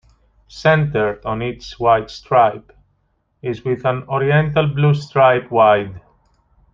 [0.47, 2.75] Centered on each white stripe
[3.43, 6.01] is with an oriental blue stripe wide.